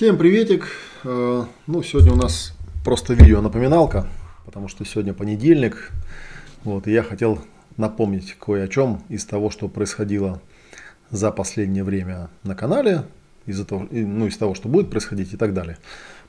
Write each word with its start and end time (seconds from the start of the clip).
Всем 0.00 0.16
приветик. 0.16 0.66
Э, 1.04 1.44
ну, 1.66 1.82
сегодня 1.82 2.12
у 2.12 2.16
нас 2.16 2.54
просто 2.82 3.12
видео 3.12 3.42
напоминалка, 3.42 4.06
потому 4.46 4.66
что 4.66 4.82
сегодня 4.86 5.12
понедельник. 5.12 5.90
Вот, 6.64 6.86
и 6.86 6.90
я 6.90 7.02
хотел 7.02 7.40
напомнить 7.76 8.34
кое 8.40 8.64
о 8.64 8.68
чем 8.68 9.02
из 9.10 9.26
того, 9.26 9.50
что 9.50 9.68
происходило 9.68 10.40
за 11.10 11.30
последнее 11.30 11.84
время 11.84 12.30
на 12.44 12.54
канале, 12.54 13.02
из, 13.44 13.62
того, 13.66 13.88
ну, 13.90 14.26
из 14.26 14.38
того, 14.38 14.54
что 14.54 14.70
будет 14.70 14.88
происходить 14.88 15.34
и 15.34 15.36
так 15.36 15.52
далее. 15.52 15.76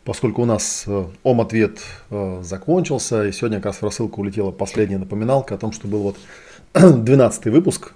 Поскольку 0.04 0.42
у 0.42 0.45
нас 0.45 0.84
э, 0.86 1.06
ом-ответ 1.23 1.80
э, 2.10 2.42
закончился, 2.44 3.26
и 3.26 3.32
сегодня 3.32 3.60
как 3.60 3.67
раз 3.67 3.78
в 3.78 3.84
рассылку 3.84 4.20
улетела 4.20 4.52
последняя 4.52 4.98
напоминалка 4.98 5.56
о 5.56 5.58
том, 5.58 5.72
что 5.72 5.88
был 5.88 6.02
вот 6.02 6.17
12 6.73 7.45
выпуск 7.45 7.94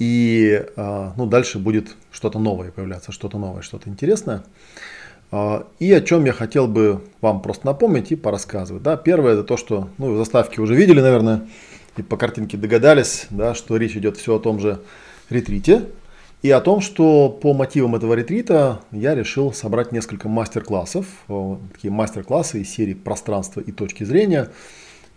и 0.00 0.64
а, 0.76 1.12
ну, 1.16 1.26
дальше 1.26 1.58
будет 1.58 1.94
что-то 2.10 2.38
новое 2.38 2.72
появляться, 2.72 3.12
что-то 3.12 3.38
новое, 3.38 3.60
что-то 3.60 3.90
интересное. 3.90 4.42
А, 5.30 5.66
и 5.78 5.92
о 5.92 6.00
чем 6.00 6.24
я 6.24 6.32
хотел 6.32 6.66
бы 6.66 7.02
вам 7.20 7.42
просто 7.42 7.66
напомнить 7.66 8.10
и 8.10 8.16
порассказывать. 8.16 8.82
Да, 8.82 8.96
первое 8.96 9.34
это 9.34 9.44
то, 9.44 9.58
что 9.58 9.90
ну, 9.98 10.16
заставки 10.16 10.58
уже 10.58 10.74
видели, 10.74 11.00
наверное, 11.00 11.46
и 11.98 12.02
по 12.02 12.16
картинке 12.16 12.56
догадались, 12.56 13.26
да, 13.28 13.54
что 13.54 13.76
речь 13.76 13.94
идет 13.94 14.16
все 14.16 14.36
о 14.36 14.38
том 14.40 14.58
же 14.58 14.80
ретрите. 15.28 15.82
И 16.40 16.50
о 16.50 16.62
том, 16.62 16.80
что 16.80 17.28
по 17.28 17.52
мотивам 17.52 17.96
этого 17.96 18.14
ретрита 18.14 18.80
я 18.92 19.14
решил 19.14 19.52
собрать 19.52 19.92
несколько 19.92 20.26
мастер-классов, 20.26 21.04
такие 21.74 21.92
мастер-классы 21.92 22.62
из 22.62 22.70
серии 22.70 22.94
«Пространство 22.94 23.60
и 23.60 23.70
точки 23.70 24.04
зрения», 24.04 24.48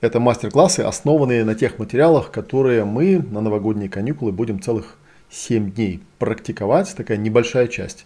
это 0.04 0.20
мастер-классы, 0.20 0.82
основанные 0.82 1.46
на 1.46 1.56
тех 1.56 1.80
материалах, 1.80 2.30
которые 2.30 2.84
мы 2.84 3.20
на 3.20 3.40
новогодние 3.40 3.90
каникулы 3.90 4.34
будем 4.34 4.62
целых 4.62 4.98
7 5.30 5.72
дней 5.72 6.02
практиковать. 6.20 6.94
Такая 6.96 7.18
небольшая 7.18 7.68
часть. 7.68 8.06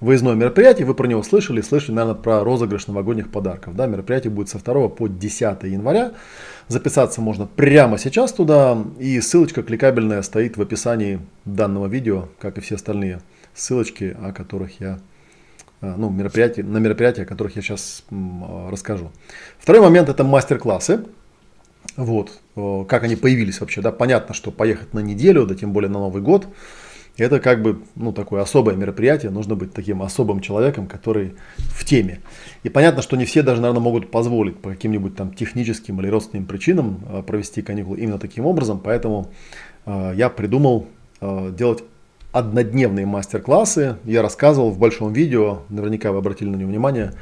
Выездное 0.00 0.34
мероприятие, 0.34 0.86
вы 0.86 0.94
про 0.94 1.06
него 1.06 1.22
слышали, 1.22 1.60
слышали, 1.60 1.96
наверное, 1.96 2.20
про 2.20 2.42
розыгрыш 2.42 2.86
новогодних 2.86 3.30
подарков. 3.30 3.76
Да, 3.76 3.86
мероприятие 3.86 4.30
будет 4.30 4.48
со 4.48 4.58
2 4.58 4.88
по 4.88 5.06
10 5.06 5.62
января. 5.64 6.12
Записаться 6.68 7.20
можно 7.20 7.46
прямо 7.46 7.98
сейчас 7.98 8.32
туда, 8.32 8.82
и 8.98 9.20
ссылочка 9.20 9.62
кликабельная 9.62 10.22
стоит 10.22 10.56
в 10.56 10.62
описании 10.62 11.20
данного 11.44 11.86
видео, 11.86 12.28
как 12.38 12.56
и 12.56 12.62
все 12.62 12.76
остальные 12.76 13.20
ссылочки, 13.54 14.16
о 14.18 14.32
которых 14.32 14.80
я 14.80 14.98
э, 15.82 15.94
ну, 15.96 16.08
мероприятия, 16.08 16.62
на 16.62 16.78
мероприятия, 16.78 17.22
о 17.22 17.26
которых 17.26 17.54
я 17.56 17.62
сейчас 17.62 18.02
расскажу. 18.70 19.12
Второй 19.58 19.82
момент 19.82 20.08
это 20.08 20.24
мастер-классы. 20.24 21.04
Вот, 21.96 22.40
э, 22.56 22.84
как 22.88 23.04
они 23.04 23.14
появились 23.16 23.60
вообще, 23.60 23.80
да, 23.80 23.92
понятно, 23.92 24.34
что 24.34 24.50
поехать 24.50 24.94
на 24.94 24.98
неделю, 24.98 25.46
да 25.46 25.54
тем 25.54 25.72
более 25.72 25.88
на 25.88 26.00
Новый 26.00 26.22
год, 26.22 26.48
это 27.16 27.38
как 27.38 27.62
бы, 27.62 27.82
ну, 27.94 28.12
такое 28.12 28.42
особое 28.42 28.74
мероприятие, 28.74 29.30
нужно 29.30 29.54
быть 29.54 29.72
таким 29.72 30.02
особым 30.02 30.40
человеком, 30.40 30.88
который 30.88 31.34
в 31.56 31.84
теме. 31.84 32.20
И 32.64 32.68
понятно, 32.68 33.02
что 33.02 33.16
не 33.16 33.24
все 33.24 33.42
даже, 33.42 33.60
наверное, 33.60 33.82
могут 33.82 34.10
позволить 34.10 34.56
по 34.56 34.70
каким-нибудь 34.70 35.14
там 35.14 35.32
техническим 35.32 36.00
или 36.00 36.08
родственным 36.08 36.46
причинам 36.46 37.00
э, 37.08 37.22
провести 37.22 37.62
каникулы 37.62 37.98
именно 37.98 38.18
таким 38.18 38.46
образом, 38.46 38.80
поэтому 38.82 39.30
э, 39.86 40.14
я 40.16 40.28
придумал 40.28 40.88
делать 41.56 41.82
однодневные 42.32 43.06
мастер-классы. 43.06 43.96
Я 44.04 44.20
рассказывал 44.20 44.70
в 44.70 44.78
большом 44.78 45.14
видео, 45.14 45.60
наверняка 45.70 46.12
вы 46.12 46.18
обратили 46.18 46.50
на 46.50 46.56
него 46.56 46.68
внимание, 46.68 47.14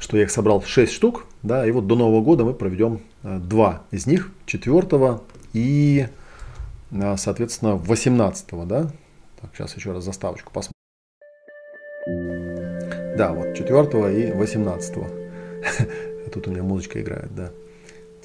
что 0.00 0.16
я 0.16 0.24
их 0.24 0.30
собрал 0.30 0.62
6 0.62 0.92
штук, 0.92 1.26
да, 1.42 1.64
и 1.64 1.70
вот 1.70 1.86
до 1.86 1.94
Нового 1.94 2.22
года 2.22 2.44
мы 2.44 2.54
проведем 2.54 3.00
э, 3.22 3.38
два 3.38 3.82
из 3.90 4.06
них, 4.06 4.32
4 4.46 5.20
и, 5.52 6.08
э, 6.90 7.16
соответственно, 7.16 7.76
18, 7.76 8.66
да. 8.66 8.90
Так, 9.40 9.50
сейчас 9.54 9.76
еще 9.76 9.92
раз 9.92 10.04
заставочку 10.04 10.52
посмотрим. 10.52 10.74
Да, 13.16 13.32
вот 13.32 13.54
4 13.54 14.28
и 14.28 14.32
18. 14.32 14.94
Тут 16.32 16.48
у 16.48 16.50
меня 16.50 16.62
музычка 16.62 17.00
играет, 17.00 17.34
да. 17.34 17.50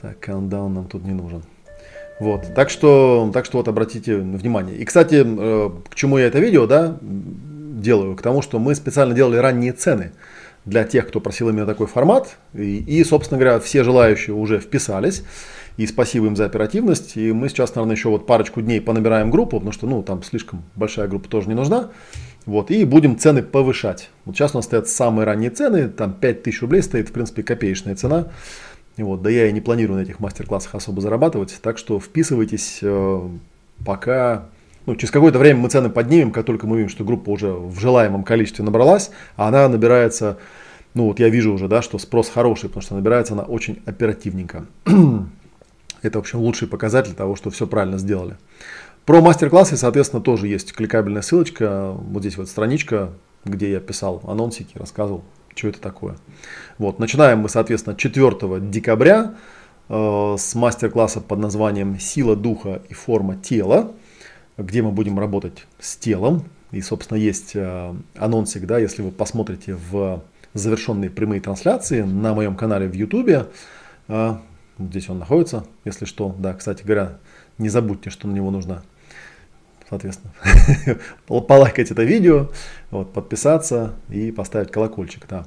Так, 0.02 0.28
countdown 0.28 0.70
нам 0.70 0.88
тут 0.88 1.04
не 1.04 1.14
нужен. 1.14 1.44
Вот, 2.20 2.54
так 2.54 2.70
что, 2.70 3.30
так 3.34 3.46
что 3.46 3.58
вот 3.58 3.68
обратите 3.68 4.16
внимание. 4.18 4.78
И, 4.78 4.86
кстати, 4.86 5.24
э, 5.26 5.70
к 5.90 5.96
чему 5.96 6.18
я 6.18 6.28
это 6.28 6.40
видео, 6.40 6.66
да, 6.68 6.98
делаю? 7.86 8.16
К 8.16 8.22
тому, 8.22 8.42
что 8.42 8.60
мы 8.60 8.76
специально 8.76 9.14
делали 9.14 9.38
ранние 9.38 9.72
цены 9.72 10.12
для 10.66 10.84
тех, 10.84 11.08
кто 11.08 11.22
просил 11.22 11.50
именно 11.50 11.66
такой 11.66 11.88
формат. 11.88 12.38
И, 12.54 12.78
и, 12.80 13.04
собственно 13.04 13.40
говоря, 13.40 13.60
все 13.60 13.84
желающие 13.84 14.36
уже 14.36 14.60
вписались. 14.60 15.24
И 15.78 15.88
спасибо 15.88 16.26
им 16.26 16.36
за 16.36 16.46
оперативность. 16.46 17.18
И 17.18 17.32
мы 17.32 17.50
сейчас, 17.50 17.76
наверное, 17.76 17.96
еще 17.96 18.10
вот 18.10 18.26
парочку 18.26 18.62
дней 18.62 18.82
понабираем 18.82 19.30
группу, 19.30 19.58
потому 19.58 19.72
что, 19.72 19.88
ну, 19.88 20.04
там 20.04 20.24
слишком 20.24 20.64
большая 20.76 21.08
группа 21.08 21.30
тоже 21.30 21.48
не 21.48 21.56
нужна. 21.56 21.92
Вот, 22.46 22.70
и 22.70 22.86
будем 22.86 23.18
цены 23.18 23.42
повышать. 23.42 24.10
Вот 24.24 24.36
сейчас 24.36 24.54
у 24.54 24.60
нас 24.60 24.66
стоят 24.66 24.88
самые 24.88 25.26
ранние 25.26 25.50
цены, 25.50 25.90
там 25.90 26.14
5000 26.14 26.62
рублей 26.62 26.84
стоит, 26.84 27.10
в 27.10 27.12
принципе, 27.12 27.44
копеечная 27.44 27.96
цена. 27.96 28.28
Вот, 28.98 29.22
да 29.24 29.30
я 29.30 29.48
и 29.48 29.52
не 29.52 29.62
планирую 29.62 30.00
на 30.00 30.04
этих 30.04 30.20
мастер-классах 30.20 30.76
особо 30.76 31.02
зарабатывать, 31.02 31.58
так 31.62 31.78
что 31.78 32.00
вписывайтесь, 32.00 32.80
э, 32.82 33.30
пока 33.84 34.46
ну, 34.86 34.96
через 34.96 35.12
какое-то 35.12 35.40
время 35.40 35.60
мы 35.60 35.70
цены 35.70 35.90
поднимем, 35.90 36.32
как 36.32 36.46
только 36.46 36.68
мы 36.68 36.78
видим, 36.78 36.90
что 36.90 37.04
группа 37.04 37.30
уже 37.30 37.52
в 37.52 37.80
желаемом 37.80 38.24
количестве 38.24 38.64
набралась, 38.64 39.12
а 39.36 39.48
она 39.48 39.68
набирается, 39.68 40.38
ну 40.94 41.06
вот 41.08 41.20
я 41.20 41.30
вижу 41.30 41.54
уже, 41.54 41.68
да, 41.68 41.82
что 41.82 41.98
спрос 41.98 42.30
хороший, 42.30 42.70
потому 42.70 42.82
что 42.82 42.96
набирается 42.96 43.34
она 43.34 43.44
очень 43.44 43.82
оперативненько. 43.86 44.66
Это, 46.02 46.20
в 46.20 46.22
общем, 46.22 46.40
лучший 46.40 46.68
показатель 46.68 47.14
того, 47.14 47.36
что 47.36 47.50
все 47.50 47.66
правильно 47.66 47.98
сделали. 47.98 48.38
Про 49.06 49.22
мастер-классы, 49.22 49.78
соответственно, 49.78 50.22
тоже 50.22 50.48
есть 50.48 50.74
кликабельная 50.74 51.22
ссылочка. 51.22 51.92
Вот 51.92 52.22
здесь 52.22 52.38
вот 52.38 52.48
страничка, 52.48 53.12
где 53.44 53.72
я 53.72 53.80
писал 53.80 54.22
анонсики, 54.26 54.78
рассказывал, 54.78 55.24
что 55.56 55.68
это 55.68 55.80
такое. 55.80 56.18
Вот, 56.78 57.00
начинаем 57.00 57.40
мы, 57.40 57.50
соответственно, 57.50 57.96
4 57.96 58.60
декабря 58.62 59.36
э, 59.90 60.36
с 60.38 60.56
мастер-класса 60.56 61.22
под 61.22 61.40
названием 61.40 62.00
«Сила 62.00 62.36
духа 62.36 62.82
и 62.90 62.94
форма 62.94 63.36
тела» 63.36 63.92
где 64.58 64.82
мы 64.82 64.92
будем 64.92 65.20
работать 65.20 65.68
с 65.80 65.96
телом. 65.96 66.44
И, 66.72 66.82
собственно, 66.82 67.18
есть 67.18 67.56
э, 67.56 67.96
анонсик, 68.16 68.66
да, 68.66 68.80
если 68.80 69.02
вы 69.02 69.12
посмотрите 69.12 69.76
в 69.76 70.24
завершенные 70.54 71.10
прямые 71.10 71.42
трансляции 71.42 72.02
на 72.02 72.34
моем 72.34 72.56
канале 72.56 72.88
в 72.88 72.94
YouTube. 72.94 73.48
Э, 74.08 74.38
здесь 74.80 75.10
он 75.10 75.20
находится, 75.20 75.66
если 75.84 76.06
что. 76.06 76.36
Да, 76.40 76.54
кстати 76.54 76.84
говоря, 76.84 77.18
не 77.58 77.70
забудьте, 77.70 78.10
что 78.10 78.28
на 78.28 78.34
него 78.34 78.52
нужно, 78.52 78.84
соответственно, 79.90 80.34
полайкать 81.28 81.92
это 81.92 82.04
видео, 82.04 82.50
вот, 82.92 83.14
подписаться 83.14 83.94
и 84.10 84.32
поставить 84.32 84.72
колокольчик. 84.72 85.26
Да. 85.30 85.46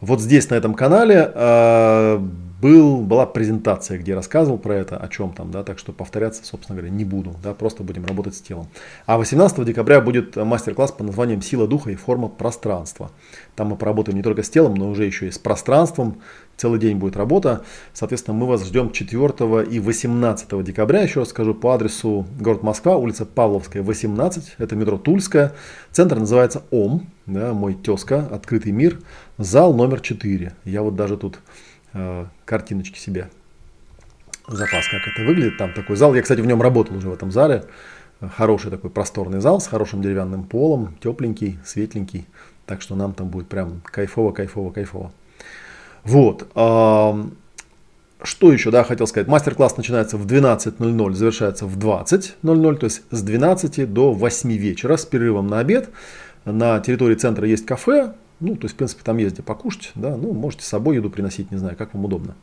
Вот 0.00 0.20
здесь, 0.20 0.48
на 0.50 0.54
этом 0.54 0.74
канале, 0.74 1.30
э, 1.32 2.28
был, 2.60 2.98
была 3.02 3.26
презентация, 3.26 3.98
где 3.98 4.14
рассказывал 4.14 4.58
про 4.58 4.74
это, 4.74 4.96
о 4.96 5.08
чем 5.08 5.32
там, 5.32 5.50
да, 5.50 5.62
так 5.62 5.78
что 5.78 5.92
повторяться, 5.92 6.44
собственно 6.44 6.76
говоря, 6.76 6.92
не 6.92 7.04
буду, 7.04 7.34
да, 7.42 7.54
просто 7.54 7.82
будем 7.82 8.04
работать 8.04 8.34
с 8.34 8.40
телом. 8.40 8.68
А 9.06 9.18
18 9.18 9.64
декабря 9.64 10.00
будет 10.00 10.36
мастер-класс 10.36 10.92
под 10.92 11.06
названием 11.06 11.42
«Сила 11.42 11.66
духа 11.66 11.90
и 11.90 11.94
форма 11.94 12.28
пространства». 12.28 13.10
Там 13.56 13.68
мы 13.68 13.76
поработаем 13.76 14.16
не 14.16 14.22
только 14.22 14.42
с 14.42 14.50
телом, 14.50 14.74
но 14.74 14.90
уже 14.90 15.04
еще 15.04 15.28
и 15.28 15.30
с 15.30 15.38
пространством, 15.38 16.20
целый 16.56 16.78
день 16.78 16.98
будет 16.98 17.16
работа. 17.16 17.64
Соответственно, 17.94 18.36
мы 18.36 18.46
вас 18.46 18.64
ждем 18.66 18.90
4 18.90 19.64
и 19.70 19.80
18 19.80 20.62
декабря, 20.62 21.02
еще 21.02 21.20
раз 21.20 21.30
скажу, 21.30 21.54
по 21.54 21.74
адресу 21.74 22.26
город 22.38 22.62
Москва, 22.62 22.96
улица 22.96 23.24
Павловская, 23.24 23.82
18, 23.82 24.56
это 24.58 24.76
метро 24.76 24.98
Тульская. 24.98 25.54
Центр 25.90 26.18
называется 26.18 26.62
ОМ, 26.70 27.06
да, 27.26 27.54
мой 27.54 27.74
тезка, 27.74 28.26
открытый 28.30 28.72
мир, 28.72 29.00
зал 29.38 29.72
номер 29.72 30.00
4. 30.00 30.54
Я 30.64 30.82
вот 30.82 30.96
даже 30.96 31.16
тут 31.16 31.38
Э, 31.92 32.26
картиночки 32.44 32.98
себе 32.98 33.28
запас, 34.46 34.88
как 34.88 35.06
это 35.06 35.24
выглядит. 35.26 35.58
Там 35.58 35.72
такой 35.72 35.96
зал. 35.96 36.14
Я, 36.14 36.22
кстати, 36.22 36.40
в 36.40 36.46
нем 36.46 36.62
работал 36.62 36.96
уже 36.96 37.08
в 37.08 37.14
этом 37.14 37.30
зале. 37.30 37.64
Хороший 38.36 38.70
такой 38.70 38.90
просторный 38.90 39.40
зал 39.40 39.60
с 39.60 39.66
хорошим 39.66 40.02
деревянным 40.02 40.44
полом, 40.44 40.94
тепленький, 41.02 41.58
светленький. 41.64 42.26
Так 42.66 42.82
что 42.82 42.94
нам 42.94 43.14
там 43.14 43.28
будет 43.28 43.48
прям 43.48 43.80
кайфово, 43.84 44.32
кайфово, 44.32 44.70
кайфово. 44.70 45.12
Вот. 46.04 46.46
Что 48.22 48.52
еще, 48.52 48.70
да, 48.70 48.84
хотел 48.84 49.06
сказать. 49.06 49.28
Мастер-класс 49.28 49.78
начинается 49.78 50.18
в 50.18 50.26
12.00, 50.26 51.12
завершается 51.14 51.64
в 51.64 51.78
20.00, 51.78 52.76
то 52.76 52.84
есть 52.84 53.02
с 53.10 53.22
12 53.22 53.90
до 53.90 54.12
8 54.12 54.52
вечера 54.52 54.98
с 54.98 55.06
перерывом 55.06 55.46
на 55.46 55.58
обед. 55.58 55.88
На 56.44 56.80
территории 56.80 57.14
центра 57.14 57.48
есть 57.48 57.64
кафе, 57.64 58.12
ну, 58.40 58.56
то 58.56 58.64
есть, 58.64 58.74
в 58.74 58.78
принципе, 58.78 59.02
там 59.04 59.18
есть 59.18 59.34
где 59.34 59.42
покушать, 59.42 59.92
да, 59.94 60.16
ну, 60.16 60.32
можете 60.32 60.64
с 60.64 60.68
собой 60.68 60.96
еду 60.96 61.10
приносить, 61.10 61.50
не 61.50 61.58
знаю, 61.58 61.76
как 61.76 61.94
вам 61.94 62.06
удобно. 62.06 62.34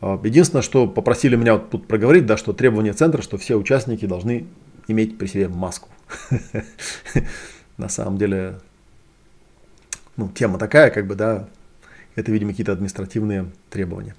А, 0.00 0.20
единственное, 0.22 0.62
что 0.62 0.86
попросили 0.86 1.36
меня 1.36 1.54
вот 1.54 1.70
тут 1.70 1.86
проговорить, 1.86 2.26
да, 2.26 2.36
что 2.36 2.52
требование 2.52 2.92
центра, 2.92 3.22
что 3.22 3.38
все 3.38 3.56
участники 3.56 4.06
должны 4.06 4.46
иметь 4.88 5.18
при 5.18 5.26
себе 5.26 5.48
маску. 5.48 5.88
На 7.76 7.88
самом 7.88 8.18
деле, 8.18 8.58
ну, 10.16 10.28
тема 10.28 10.58
такая, 10.58 10.90
как 10.90 11.06
бы, 11.06 11.14
да, 11.14 11.48
это, 12.16 12.32
видимо, 12.32 12.50
какие-то 12.50 12.72
административные 12.72 13.46
требования. 13.70 14.16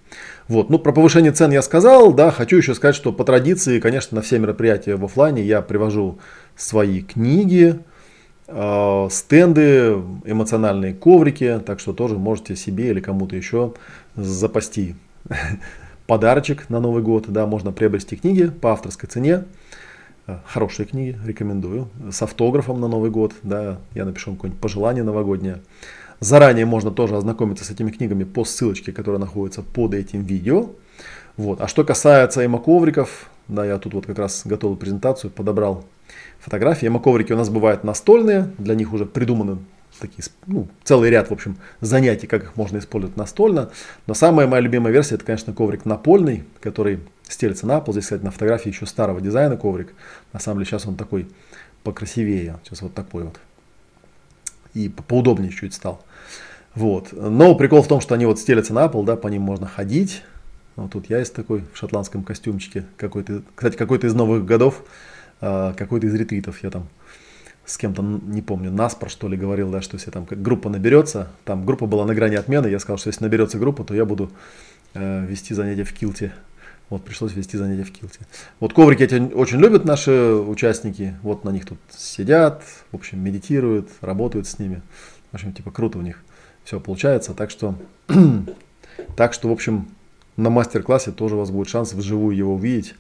Вот, 0.48 0.70
ну, 0.70 0.80
про 0.80 0.94
повышение 0.94 1.32
цен 1.32 1.52
я 1.52 1.62
сказал, 1.62 2.14
да, 2.14 2.32
хочу 2.32 2.58
еще 2.58 2.74
сказать, 2.74 2.96
что 2.96 3.12
по 3.12 3.26
традиции, 3.26 3.80
конечно, 3.80 4.16
на 4.16 4.22
все 4.22 4.40
мероприятия 4.40 4.96
в 4.96 5.04
офлайне 5.04 5.44
я 5.44 5.62
привожу 5.62 6.20
свои 6.56 7.02
книги, 7.02 7.80
стенды, 9.10 10.02
эмоциональные 10.26 10.94
коврики, 10.94 11.62
так 11.66 11.80
что 11.80 11.94
тоже 11.94 12.18
можете 12.18 12.56
себе 12.56 12.90
или 12.90 13.00
кому-то 13.00 13.36
еще 13.36 13.74
запасти 14.16 14.96
подарочек 16.08 16.70
на 16.70 16.80
Новый 16.80 17.04
год, 17.04 17.26
да, 17.28 17.46
можно 17.46 17.72
приобрести 17.72 18.16
книги 18.16 18.48
по 18.48 18.74
авторской 18.74 19.08
цене, 19.08 19.46
э, 20.28 20.38
хорошие 20.46 20.86
книги, 20.86 21.18
рекомендую, 21.26 21.88
с 22.12 22.22
автографом 22.22 22.82
на 22.82 22.88
Новый 22.88 23.10
год, 23.10 23.34
да, 23.44 23.78
я 23.94 24.06
напишу 24.06 24.34
какое-нибудь 24.34 24.62
пожелание 24.62 25.04
новогоднее. 25.04 25.62
Заранее 26.20 26.66
можно 26.66 26.92
тоже 26.92 27.16
ознакомиться 27.18 27.66
с 27.66 27.72
этими 27.72 27.90
книгами 27.90 28.26
по 28.26 28.46
ссылочке, 28.46 28.92
которая 28.92 29.20
находится 29.20 29.64
под 29.64 29.94
этим 29.96 30.24
видео. 30.24 30.70
Вот. 31.36 31.62
А 31.62 31.68
что 31.68 31.84
касается 31.84 32.46
эмо-ковриков, 32.46 33.30
да, 33.52 33.66
я 33.66 33.78
тут 33.78 33.94
вот 33.94 34.06
как 34.06 34.18
раз 34.18 34.44
готовил 34.46 34.76
презентацию, 34.76 35.30
подобрал 35.30 35.86
фотографии. 36.40 36.88
Эмо-коврики 36.88 37.34
у 37.34 37.38
нас 37.38 37.50
бывают 37.50 37.84
настольные, 37.84 38.52
для 38.58 38.76
них 38.76 38.94
уже 38.94 39.06
придуманы 39.06 39.60
такие, 40.00 40.24
ну, 40.48 40.68
целый 40.84 41.10
ряд, 41.10 41.30
в 41.30 41.34
общем, 41.34 41.58
занятий, 41.82 42.26
как 42.26 42.44
их 42.44 42.56
можно 42.56 42.78
использовать 42.78 43.18
настольно. 43.18 43.72
Но 44.08 44.14
самая 44.14 44.48
моя 44.48 44.62
любимая 44.62 44.92
версия, 44.92 45.16
это, 45.16 45.26
конечно, 45.26 45.54
коврик 45.54 45.86
напольный, 45.86 46.46
который 46.60 47.02
стелится 47.28 47.68
на 47.68 47.80
пол. 47.82 47.94
Здесь, 47.94 48.06
кстати, 48.06 48.24
на 48.24 48.32
фотографии 48.32 48.70
еще 48.70 48.86
старого 48.86 49.22
дизайна 49.22 49.58
коврик. 49.58 49.94
На 50.34 50.40
самом 50.40 50.60
деле 50.60 50.70
сейчас 50.70 50.88
он 50.88 50.96
такой 50.96 51.28
покрасивее. 51.84 52.58
Сейчас 52.64 52.82
вот 52.82 52.94
такой 52.94 53.24
вот. 53.26 53.40
И 54.74 54.90
поудобнее 54.90 55.52
чуть 55.52 55.74
стал. 55.74 56.04
Вот. 56.74 57.10
Но 57.12 57.54
прикол 57.56 57.82
в 57.82 57.88
том, 57.88 58.02
что 58.02 58.16
они 58.16 58.26
вот 58.26 58.40
стелятся 58.40 58.74
на 58.74 58.88
пол, 58.88 59.04
да, 59.04 59.16
по 59.18 59.28
ним 59.28 59.42
можно 59.42 59.68
ходить. 59.68 60.24
Вот 60.82 60.92
тут 60.92 61.10
я 61.10 61.20
есть 61.20 61.34
такой 61.34 61.64
в 61.74 61.78
шотландском 61.78 62.24
костюмчике. 62.24 62.86
Какой-то, 62.98 63.44
кстати, 63.56 63.76
какой-то 63.76 64.08
из 64.08 64.14
новых 64.14 64.46
годов, 64.46 64.84
а, 65.40 65.74
какой-то 65.74 66.08
из 66.08 66.14
ретритов 66.14 66.64
я 66.64 66.70
там 66.70 66.88
с 67.66 67.78
кем-то, 67.78 68.02
не 68.02 68.42
помню, 68.42 68.72
Наспор, 68.72 69.10
что 69.10 69.28
ли, 69.28 69.38
говорил, 69.38 69.70
да, 69.70 69.82
что 69.82 69.96
если 69.96 70.12
там 70.12 70.26
группа 70.30 70.70
наберется, 70.70 71.30
там 71.46 71.66
группа 71.66 71.86
была 71.86 72.06
на 72.06 72.16
грани 72.16 72.36
отмены, 72.36 72.68
я 72.68 72.80
сказал, 72.80 72.98
что 72.98 73.08
если 73.08 73.24
наберется 73.24 73.60
группа, 73.60 73.84
то 73.84 73.94
я 73.94 74.04
буду 74.04 74.32
э, 74.94 75.26
вести 75.26 75.54
занятия 75.54 75.84
в 75.84 75.94
килте. 75.94 76.34
Вот, 76.90 77.06
пришлось 77.06 77.34
вести 77.34 77.56
занятия 77.56 77.84
в 77.84 77.92
килте. 77.92 78.20
Вот 78.60 78.74
коврики 78.74 79.04
эти 79.04 79.16
очень 79.16 79.60
любят 79.60 79.86
наши 79.86 80.12
участники, 80.12 81.16
вот 81.22 81.46
на 81.46 81.52
них 81.52 81.66
тут 81.66 81.78
сидят, 81.96 82.64
в 82.92 82.96
общем, 82.96 83.24
медитируют, 83.24 83.90
работают 84.02 84.48
с 84.48 84.60
ними. 84.60 84.82
В 85.32 85.36
общем, 85.36 85.54
типа 85.54 85.72
круто 85.72 86.00
у 86.00 86.02
них 86.02 86.22
все 86.66 86.80
получается. 86.82 87.34
Так 87.34 87.50
что, 87.50 87.76
так 89.16 89.34
что, 89.34 89.48
в 89.48 89.52
общем, 89.52 89.88
на 90.42 90.50
мастер-классе 90.50 91.12
тоже 91.12 91.36
у 91.36 91.40
вас 91.40 91.52
будет 91.52 91.70
шанс 91.70 91.94
вживую 91.94 92.36
его 92.36 92.56
увидеть. 92.56 92.96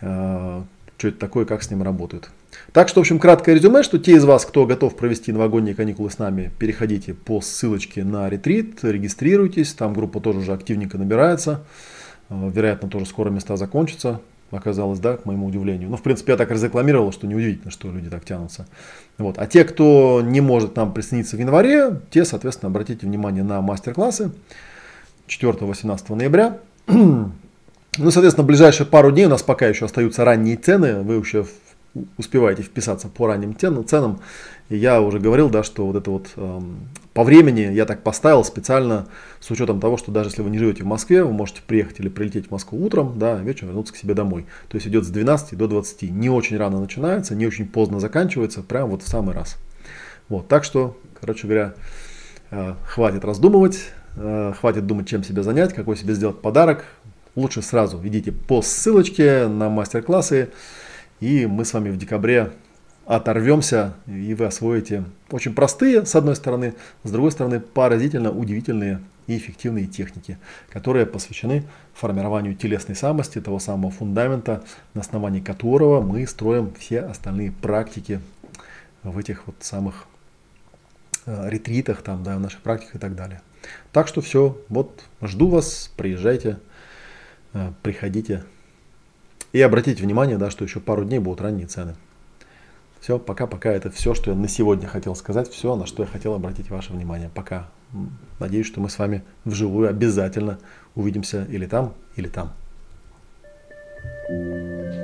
Э, 0.00 0.62
что 0.96 1.08
это 1.08 1.18
такое, 1.18 1.44
как 1.44 1.62
с 1.62 1.70
ним 1.70 1.82
работают. 1.82 2.30
Так 2.72 2.88
что, 2.88 3.00
в 3.00 3.02
общем, 3.02 3.18
краткое 3.18 3.54
резюме, 3.56 3.82
что 3.82 3.98
те 3.98 4.12
из 4.12 4.24
вас, 4.24 4.46
кто 4.46 4.64
готов 4.64 4.96
провести 4.96 5.32
новогодние 5.32 5.74
каникулы 5.74 6.10
с 6.10 6.18
нами, 6.18 6.52
переходите 6.58 7.12
по 7.12 7.40
ссылочке 7.40 8.04
на 8.04 8.30
ретрит, 8.30 8.82
регистрируйтесь, 8.84 9.74
там 9.74 9.92
группа 9.92 10.20
тоже 10.20 10.38
уже 10.38 10.52
активненько 10.52 10.96
набирается. 10.96 11.64
Э, 12.30 12.50
вероятно, 12.52 12.88
тоже 12.88 13.06
скоро 13.06 13.30
места 13.30 13.56
закончатся 13.56 14.20
оказалось, 14.50 15.00
да, 15.00 15.16
к 15.16 15.24
моему 15.24 15.46
удивлению. 15.46 15.88
Ну, 15.90 15.96
в 15.96 16.02
принципе, 16.02 16.32
я 16.32 16.38
так 16.38 16.50
разрекламировал, 16.50 17.12
что 17.12 17.26
неудивительно, 17.26 17.70
что 17.70 17.90
люди 17.90 18.08
так 18.08 18.24
тянутся. 18.24 18.66
Вот. 19.18 19.36
А 19.38 19.46
те, 19.46 19.64
кто 19.64 20.22
не 20.24 20.40
может 20.40 20.76
нам 20.76 20.92
присоединиться 20.92 21.36
в 21.36 21.40
январе, 21.40 22.00
те, 22.10 22.24
соответственно, 22.24 22.70
обратите 22.70 23.06
внимание 23.06 23.42
на 23.42 23.60
мастер-классы 23.60 24.30
4-18 25.28 26.14
ноября. 26.14 26.58
Ну, 27.96 28.10
соответственно, 28.10 28.44
ближайшие 28.44 28.88
пару 28.88 29.12
дней 29.12 29.26
у 29.26 29.28
нас 29.28 29.44
пока 29.44 29.68
еще 29.68 29.84
остаются 29.84 30.24
ранние 30.24 30.56
цены. 30.56 31.02
Вы 31.02 31.14
еще 31.14 31.46
успеваете 32.16 32.62
вписаться 32.62 33.08
по 33.08 33.26
ранним 33.26 33.56
ценам. 33.56 34.20
И 34.68 34.76
я 34.76 35.00
уже 35.00 35.20
говорил, 35.20 35.50
да, 35.50 35.62
что 35.62 35.86
вот 35.86 35.96
это 35.96 36.10
вот 36.10 36.30
эм, 36.36 36.88
по 37.12 37.22
времени 37.22 37.60
я 37.60 37.84
так 37.84 38.02
поставил 38.02 38.42
специально 38.44 39.06
с 39.38 39.50
учетом 39.50 39.78
того, 39.78 39.96
что 39.96 40.10
даже 40.10 40.30
если 40.30 40.42
вы 40.42 40.50
не 40.50 40.58
живете 40.58 40.82
в 40.82 40.86
Москве, 40.86 41.22
вы 41.22 41.32
можете 41.32 41.60
приехать 41.66 42.00
или 42.00 42.08
прилететь 42.08 42.48
в 42.48 42.50
Москву 42.50 42.84
утром, 42.84 43.18
да, 43.18 43.36
вечером 43.36 43.68
вернуться 43.68 43.92
к 43.92 43.96
себе 43.96 44.14
домой. 44.14 44.46
То 44.68 44.76
есть 44.76 44.86
идет 44.86 45.04
с 45.04 45.08
12 45.08 45.56
до 45.56 45.68
20. 45.68 46.02
Не 46.10 46.30
очень 46.30 46.56
рано 46.56 46.80
начинается, 46.80 47.34
не 47.34 47.46
очень 47.46 47.68
поздно 47.68 48.00
заканчивается, 48.00 48.62
прям 48.62 48.90
вот 48.90 49.02
в 49.02 49.08
самый 49.08 49.34
раз. 49.34 49.58
Вот, 50.28 50.48
так 50.48 50.64
что, 50.64 50.98
короче 51.20 51.46
говоря, 51.46 51.74
э, 52.50 52.74
хватит 52.86 53.24
раздумывать, 53.24 53.92
хватит 54.14 54.86
думать, 54.86 55.08
чем 55.08 55.24
себя 55.24 55.42
занять, 55.42 55.74
какой 55.74 55.96
себе 55.96 56.14
сделать 56.14 56.40
подарок. 56.40 56.84
Лучше 57.34 57.62
сразу 57.62 58.00
идите 58.06 58.30
по 58.30 58.62
ссылочке 58.62 59.48
на 59.48 59.68
мастер-классы, 59.68 60.50
и 61.20 61.46
мы 61.46 61.64
с 61.64 61.72
вами 61.72 61.90
в 61.90 61.96
декабре 61.96 62.52
оторвемся, 63.06 63.94
и 64.06 64.34
вы 64.34 64.46
освоите 64.46 65.04
очень 65.30 65.54
простые, 65.54 66.06
с 66.06 66.14
одной 66.14 66.36
стороны, 66.36 66.74
с 67.02 67.10
другой 67.10 67.32
стороны, 67.32 67.60
поразительно 67.60 68.30
удивительные 68.30 69.00
и 69.26 69.36
эффективные 69.36 69.86
техники, 69.86 70.38
которые 70.70 71.06
посвящены 71.06 71.64
формированию 71.92 72.54
телесной 72.54 72.94
самости, 72.94 73.40
того 73.40 73.58
самого 73.58 73.90
фундамента, 73.90 74.62
на 74.94 75.00
основании 75.00 75.40
которого 75.40 76.02
мы 76.02 76.26
строим 76.26 76.72
все 76.78 77.00
остальные 77.00 77.52
практики 77.52 78.20
в 79.02 79.18
этих 79.18 79.46
вот 79.46 79.56
самых 79.60 80.06
э, 81.26 81.50
ретритах, 81.50 82.02
там, 82.02 82.22
да, 82.22 82.36
в 82.36 82.40
наших 82.40 82.60
практиках 82.60 82.96
и 82.96 82.98
так 82.98 83.14
далее. 83.14 83.40
Так 83.92 84.08
что 84.08 84.20
все, 84.20 84.58
вот 84.68 85.04
жду 85.22 85.48
вас, 85.48 85.90
приезжайте, 85.96 86.58
э, 87.52 87.72
приходите. 87.82 88.44
И 89.52 89.60
обратите 89.60 90.02
внимание, 90.02 90.36
да, 90.36 90.50
что 90.50 90.64
еще 90.64 90.80
пару 90.80 91.04
дней 91.04 91.18
будут 91.18 91.40
ранние 91.40 91.66
цены. 91.66 91.94
Все, 93.00 93.18
пока-пока. 93.18 93.70
Это 93.70 93.90
все, 93.90 94.14
что 94.14 94.30
я 94.30 94.36
на 94.36 94.48
сегодня 94.48 94.88
хотел 94.88 95.14
сказать. 95.14 95.50
Все, 95.50 95.76
на 95.76 95.86
что 95.86 96.02
я 96.02 96.08
хотел 96.08 96.34
обратить 96.34 96.70
ваше 96.70 96.92
внимание. 96.92 97.30
Пока. 97.34 97.68
Надеюсь, 98.40 98.66
что 98.66 98.80
мы 98.80 98.88
с 98.88 98.98
вами 98.98 99.22
вживую 99.44 99.88
обязательно 99.88 100.58
увидимся 100.94 101.46
или 101.50 101.66
там, 101.66 101.94
или 102.16 102.28
там. 102.28 102.52
thank 104.28 104.94
you 104.94 105.03